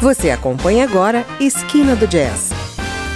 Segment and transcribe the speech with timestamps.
[0.00, 2.48] Você acompanha agora Esquina do Jazz,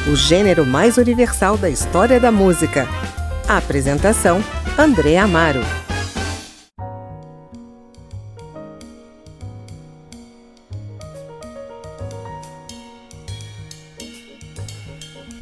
[0.07, 2.87] o gênero mais universal da história da música.
[3.49, 4.45] A apresentação:
[4.79, 5.63] André Amaro.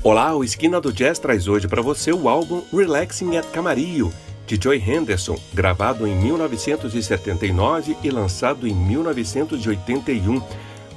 [0.04, 4.12] Olá, o Esquina do Jazz traz hoje para você o álbum Relaxing at Camarillo,
[4.46, 10.40] de Joy Henderson, gravado em 1979 e lançado em 1981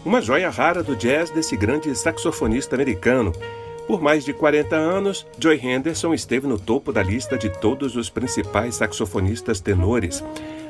[0.06, 3.34] uma joia rara do jazz desse grande saxofonista americano.
[3.88, 8.08] Por mais de 40 anos, Joy Henderson esteve no topo da lista de todos os
[8.08, 10.24] principais saxofonistas tenores.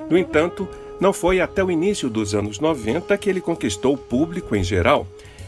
[0.09, 0.66] No entanto,
[1.02, 5.06] não foi até o início dos anos 90 que ele conquistou o público em geral.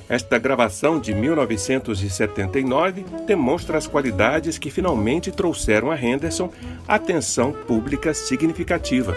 [0.10, 6.52] Esta gravação de 1979 demonstra as qualidades que finalmente trouxeram a Henderson
[6.88, 9.16] atenção pública significativa.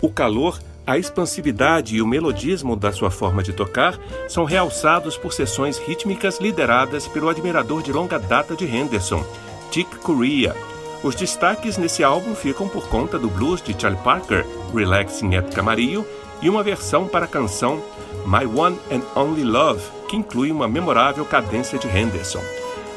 [0.00, 5.34] O calor a expansividade e o melodismo da sua forma de tocar são realçados por
[5.34, 9.22] sessões rítmicas lideradas pelo admirador de longa data de Henderson,
[9.70, 10.56] Chick Corea.
[11.02, 16.06] Os destaques nesse álbum ficam por conta do blues de Charlie Parker, Relaxing at Camarillo,
[16.40, 17.82] e uma versão para a canção
[18.24, 22.40] My One and Only Love, que inclui uma memorável cadência de Henderson.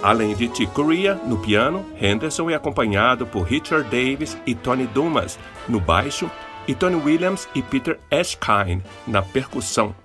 [0.02, 5.38] Além de Chick Corea no piano, Henderson é acompanhado por Richard Davis e Tony Dumas
[5.68, 6.32] no baixo
[6.68, 9.96] e Tony Williams e Peter Erskine na percussão.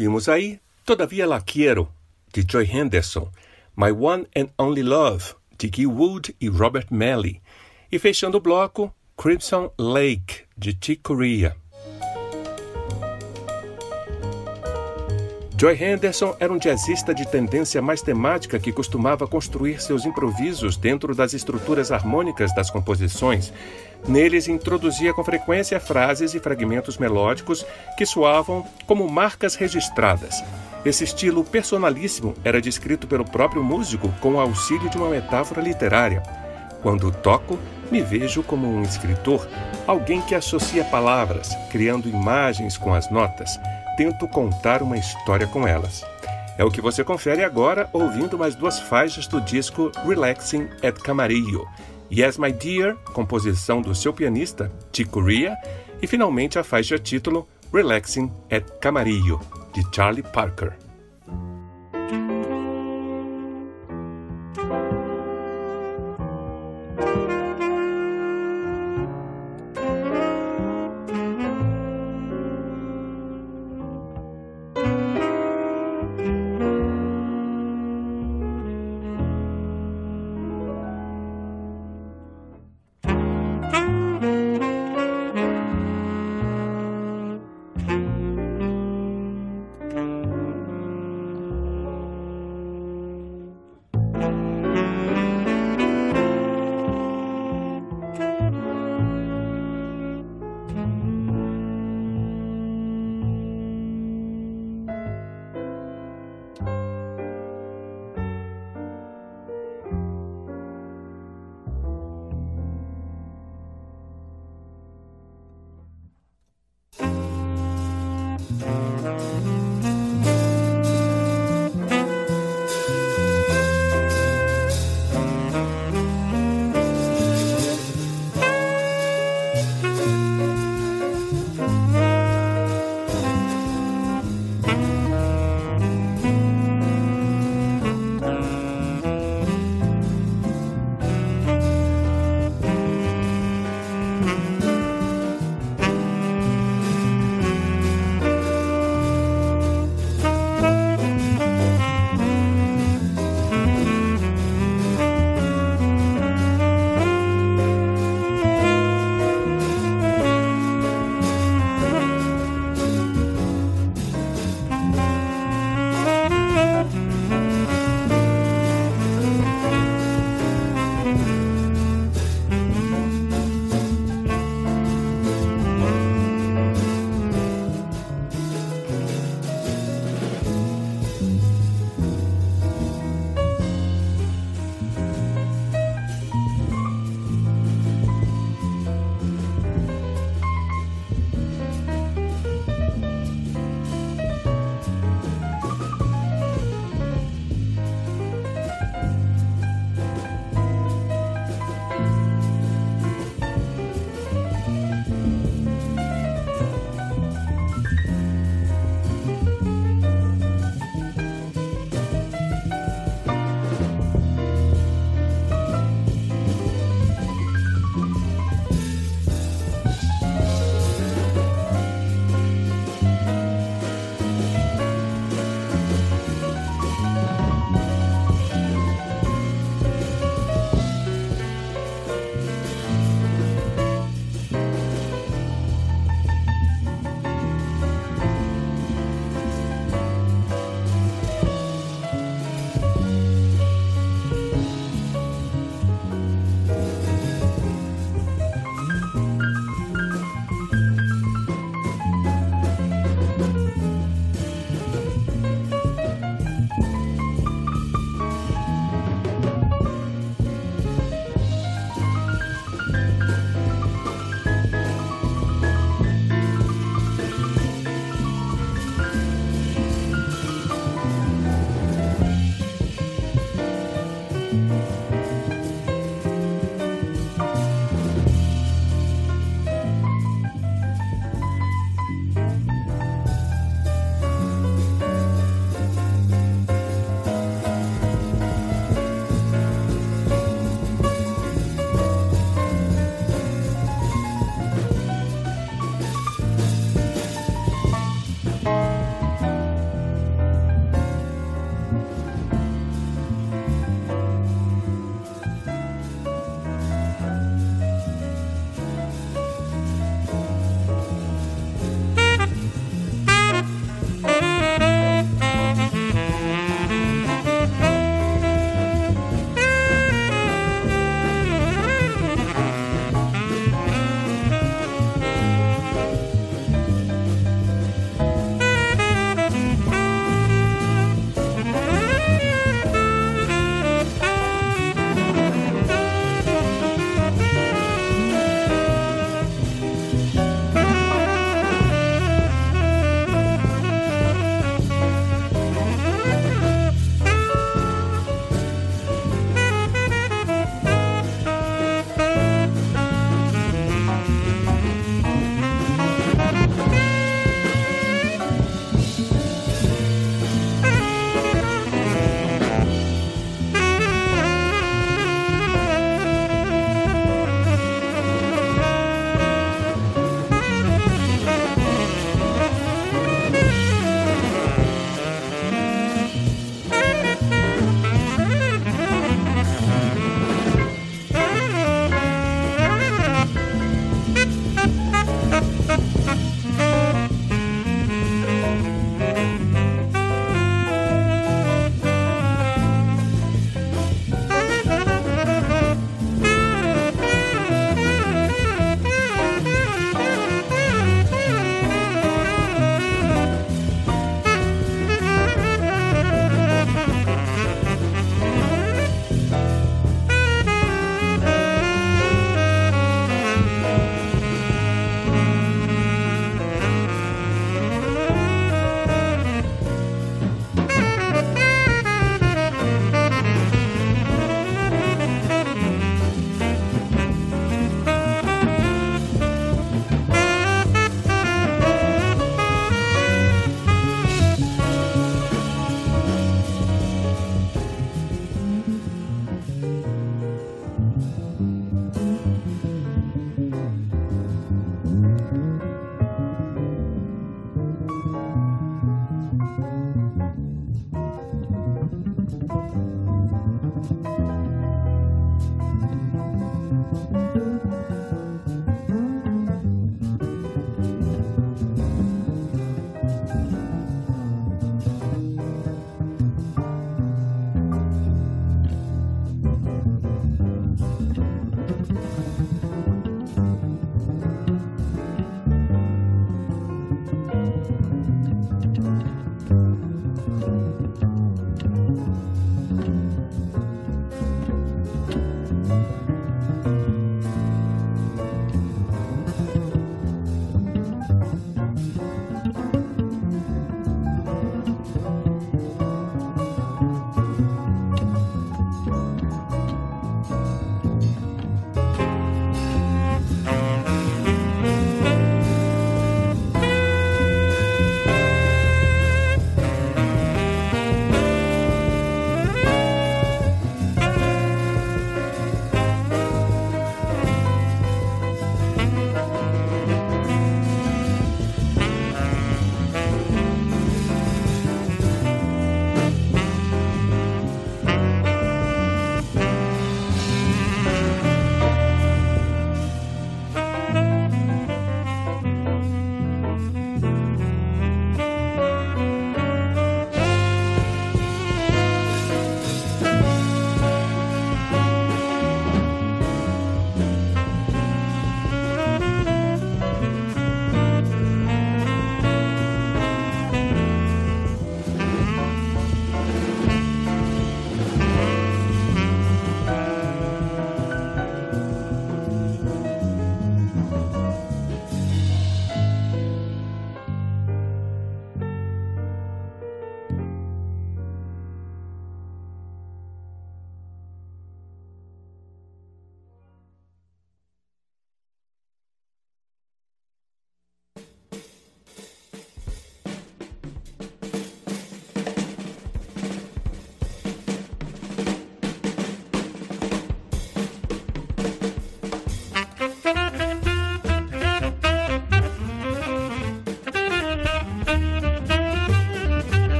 [0.00, 1.92] Ouvimos aí Todavia La Quiero,
[2.32, 3.30] de Joy Henderson,
[3.76, 7.42] My One and Only Love, de Guy Wood e Robert Melly,
[7.92, 11.54] e fechando o bloco, Crimson Lake, de Chick Corea.
[15.60, 21.14] Joy Henderson era um jazzista de tendência mais temática que costumava construir seus improvisos dentro
[21.14, 23.52] das estruturas harmônicas das composições.
[24.08, 30.42] Neles introduzia com frequência frases e fragmentos melódicos que soavam como marcas registradas.
[30.82, 36.22] Esse estilo personalíssimo era descrito pelo próprio músico com o auxílio de uma metáfora literária.
[36.80, 37.58] Quando toco,
[37.90, 39.46] me vejo como um escritor,
[39.86, 43.60] alguém que associa palavras, criando imagens com as notas
[44.00, 46.02] tento contar uma história com elas.
[46.56, 51.68] É o que você confere agora ouvindo mais duas faixas do disco Relaxing at Camarillo.
[52.10, 55.54] Yes, My Dear, composição do seu pianista, Chico Ria,
[56.00, 59.38] e finalmente a faixa título Relaxing at Camarillo,
[59.74, 60.72] de Charlie Parker.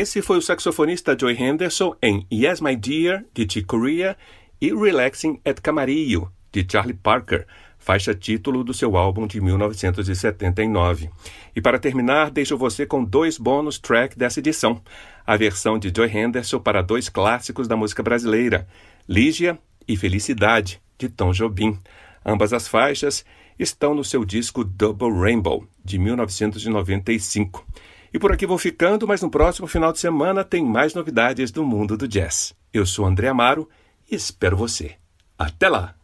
[0.00, 4.16] Esse foi o saxofonista Joy Henderson em Yes My Dear, de Chick Corea,
[4.60, 7.44] e Relaxing at Camarillo, de Charlie Parker,
[7.80, 11.10] faixa título do seu álbum de 1979.
[11.52, 14.80] E para terminar, deixo você com dois bônus track dessa edição.
[15.26, 18.68] A versão de Joy Henderson para dois clássicos da música brasileira,
[19.08, 21.76] Lígia e Felicidade, de Tom Jobim.
[22.24, 23.24] Ambas as faixas
[23.58, 27.66] estão no seu disco Double Rainbow, de 1995.
[28.12, 31.64] E por aqui vou ficando, mas no próximo final de semana tem mais novidades do
[31.64, 32.54] mundo do jazz.
[32.72, 33.68] Eu sou André Amaro
[34.10, 34.96] e espero você.
[35.38, 35.97] Até lá!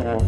[0.00, 0.22] Thank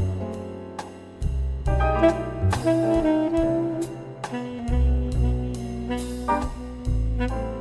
[7.31, 7.52] you.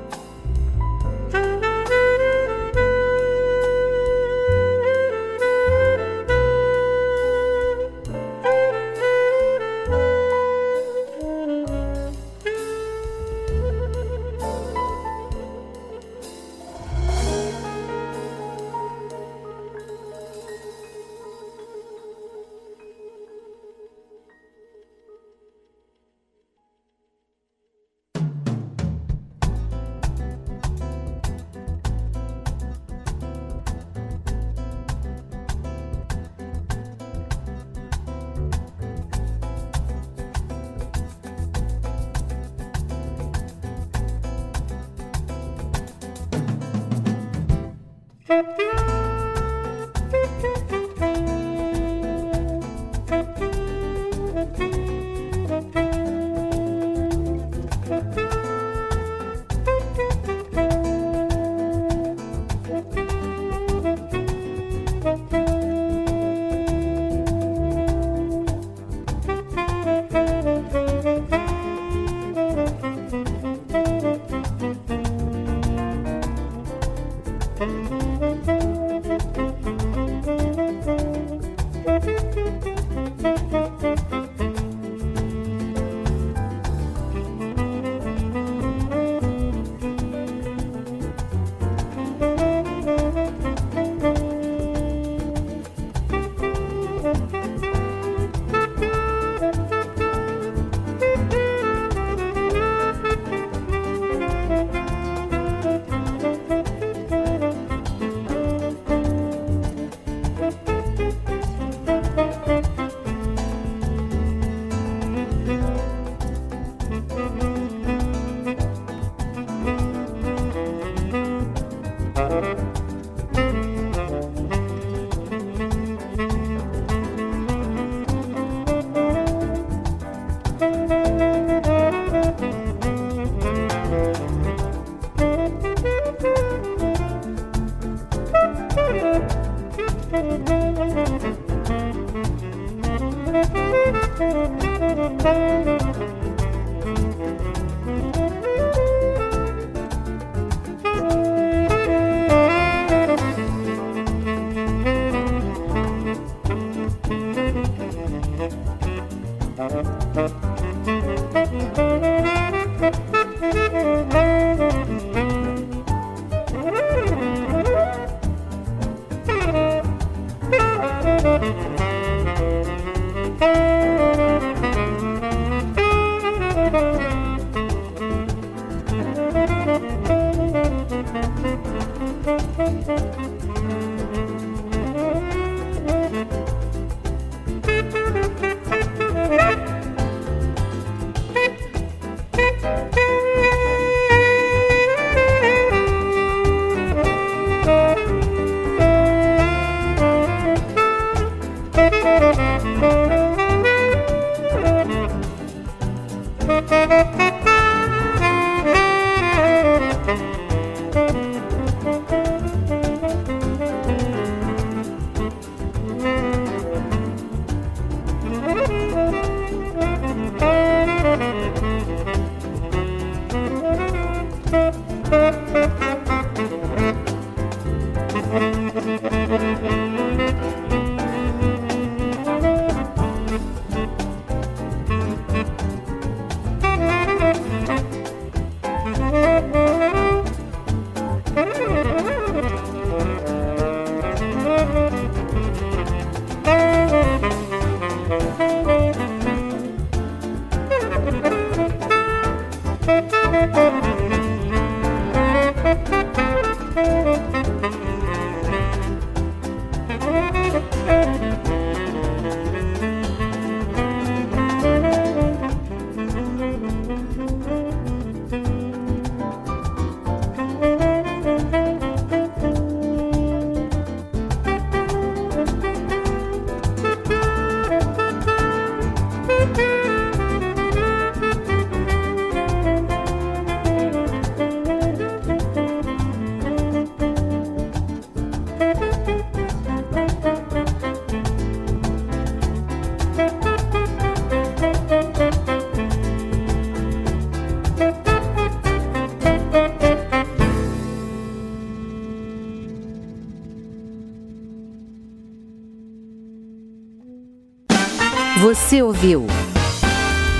[308.72, 309.28] Você ouviu?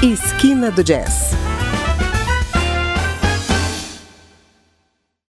[0.02, 1.31] Esquina do Jazz